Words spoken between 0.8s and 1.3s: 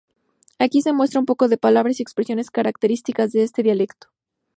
se muestra un